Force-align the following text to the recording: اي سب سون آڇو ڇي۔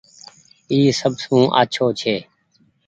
اي 0.71 0.79
سب 0.99 1.13
سون 1.23 1.41
آڇو 1.61 1.85
ڇي۔ 1.99 2.15